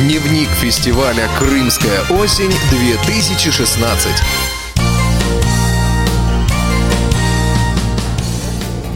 [0.00, 4.55] Дневник фестиваля «Крымская осень-2016».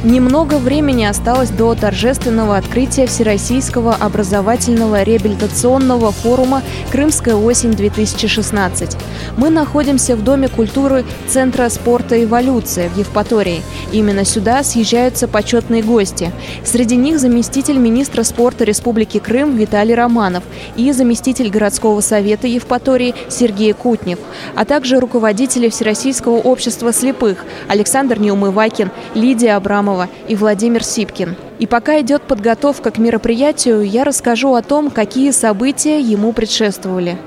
[0.02, 8.96] Немного времени осталось до торжественного открытия Всероссийского образовательного реабилитационного форума «Крымская осень-2016».
[9.36, 13.60] Мы находимся в Доме культуры Центра спорта «Эволюция» в Евпатории.
[13.92, 16.32] Именно сюда съезжаются почетные гости.
[16.64, 20.44] Среди них заместитель министра спорта Республики Крым Виталий Романов
[20.76, 24.18] и заместитель городского совета Евпатории Сергей Кутнев,
[24.56, 31.36] а также руководители Всероссийского общества слепых Александр Неумывакин, Лидия Абрамова, Ефремова и Владимир Сипкин.
[31.58, 37.18] И пока идет подготовка к мероприятию, я расскажу о том, какие события ему предшествовали.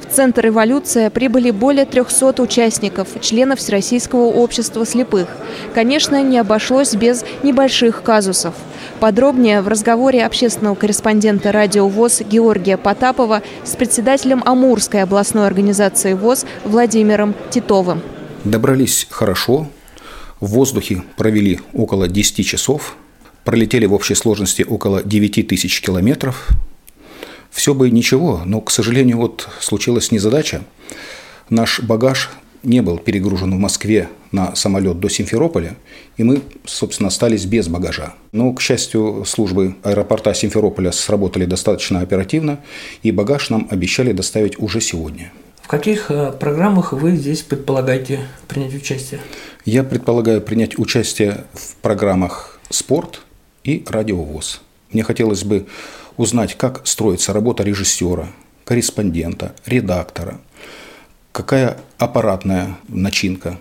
[0.00, 5.28] В Центр «Эволюция» прибыли более 300 участников, членов Всероссийского общества слепых.
[5.72, 8.54] Конечно, не обошлось без небольших казусов.
[8.98, 16.44] Подробнее в разговоре общественного корреспондента радио ВОЗ Георгия Потапова с председателем Амурской областной организации ВОЗ
[16.64, 18.02] Владимиром Титовым.
[18.44, 19.68] Добрались хорошо,
[20.40, 22.96] в воздухе провели около 10 часов,
[23.44, 26.48] пролетели в общей сложности около 9 тысяч километров.
[27.50, 30.62] Все бы ничего, но, к сожалению, вот случилась незадача.
[31.48, 32.30] Наш багаж
[32.62, 35.76] не был перегружен в Москве на самолет до Симферополя,
[36.16, 38.14] и мы, собственно, остались без багажа.
[38.32, 42.60] Но, к счастью, службы аэропорта Симферополя сработали достаточно оперативно,
[43.02, 45.32] и багаж нам обещали доставить уже сегодня.
[45.70, 49.20] В каких э, программах вы здесь предполагаете принять участие?
[49.64, 53.20] Я предполагаю принять участие в программах «Спорт»
[53.62, 54.62] и «Радиовоз».
[54.90, 55.68] Мне хотелось бы
[56.16, 58.26] узнать, как строится работа режиссера,
[58.64, 60.40] корреспондента, редактора,
[61.30, 63.56] какая аппаратная начинка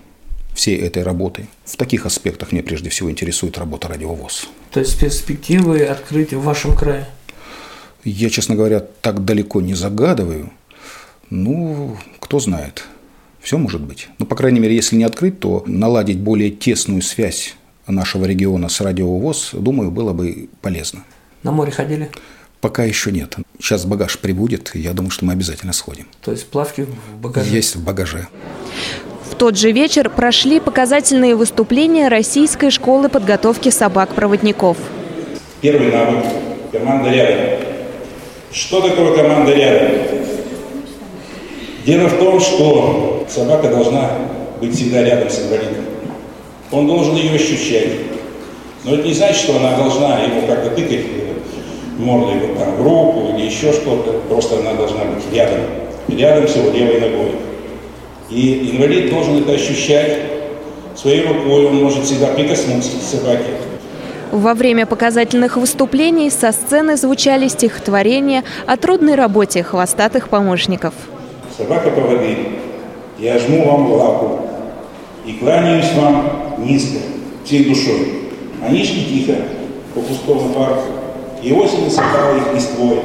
[0.55, 1.47] всей этой работы.
[1.63, 4.49] В таких аспектах меня прежде всего интересует работа радиовоз.
[4.71, 7.07] То есть перспективы открыть в вашем крае?
[8.03, 10.49] Я, честно говоря, так далеко не загадываю.
[11.29, 12.85] Ну, кто знает.
[13.39, 14.09] Все может быть.
[14.17, 17.55] Ну, по крайней мере, если не открыть, то наладить более тесную связь
[17.87, 21.03] нашего региона с радиовоз, думаю, было бы полезно.
[21.43, 22.09] На море ходили?
[22.61, 23.37] Пока еще нет.
[23.59, 26.07] Сейчас багаж прибудет, и я думаю, что мы обязательно сходим.
[26.21, 27.49] То есть плавки в багаже?
[27.49, 28.27] Есть в багаже.
[29.29, 34.77] В тот же вечер прошли показательные выступления Российской школы подготовки собак-проводников.
[35.61, 36.25] Первый навык–
[36.71, 37.65] команда рядом.
[38.51, 39.91] Что такое команда рядом?
[41.89, 44.11] Дело в том, что собака должна
[44.61, 45.85] быть всегда рядом с инвалидом.
[46.71, 47.89] Он должен ее ощущать.
[48.83, 51.03] Но это не значит, что она должна ему как-то тыкать
[51.97, 54.19] мордой вот там, в руку или еще что-то.
[54.29, 55.61] Просто она должна быть рядом.
[56.09, 57.31] Рядом с его левой ногой.
[58.29, 60.19] И инвалид должен это ощущать.
[60.95, 63.49] Своей рукой он может всегда прикоснуться к собаке.
[64.31, 70.93] Во время показательных выступлений со сцены звучали стихотворения о трудной работе хвостатых помощников
[71.59, 72.37] собака поводырь,
[73.17, 74.39] я жму вам лапу
[75.25, 76.99] и кланяюсь вам низко,
[77.43, 78.29] всей душой.
[78.65, 79.37] Они шли тихо
[79.93, 80.83] по пустому парку,
[81.43, 82.99] и осень насыпала их листвой.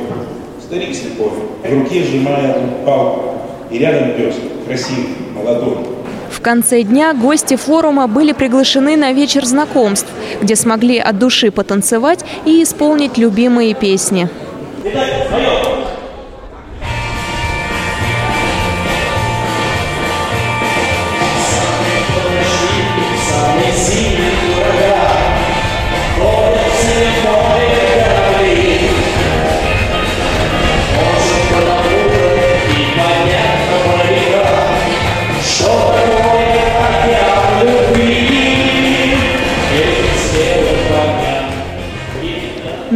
[0.62, 1.30] Старик слепой,
[1.64, 2.56] в руке сжимая
[2.86, 3.34] палку,
[3.70, 5.78] и рядом пес, красивый, молодой.
[6.30, 10.08] В конце дня гости форума были приглашены на вечер знакомств,
[10.40, 14.28] где смогли от души потанцевать и исполнить любимые песни.
[14.84, 15.04] Итак,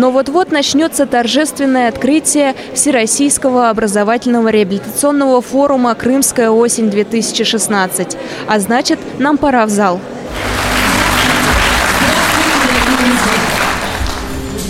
[0.08, 8.16] Но вот-вот начнется торжественное открытие Всероссийского образовательного реабилитационного форума «Крымская осень-2016».
[8.48, 10.00] А значит, нам пора в зал.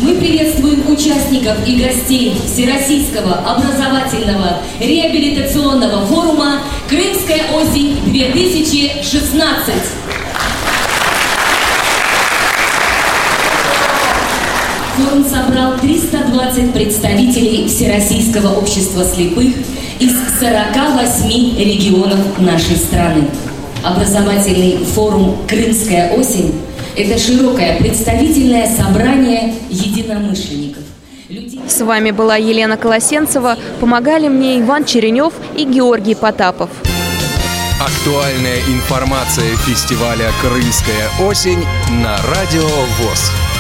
[0.03, 10.28] Мы приветствуем участников и гостей Всероссийского образовательного реабилитационного форума «Крымская осень-2016».
[14.99, 19.55] Форум собрал 320 представителей Всероссийского общества слепых
[20.01, 23.29] из 48 регионов нашей страны.
[23.85, 26.53] Образовательный форум «Крымская осень»–
[26.97, 30.83] это широкое представительное собрание единомышленников.
[31.69, 33.57] С вами была Елена Колосенцева.
[33.81, 36.71] Помогали мне Иван Черенев и Георгий Потапов.
[37.81, 41.65] Актуальная информация фестиваля «Крымская осень»
[42.03, 42.67] на Радио
[42.99, 43.58] ВОЗ.